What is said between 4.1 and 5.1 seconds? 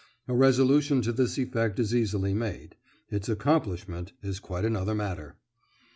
is quite another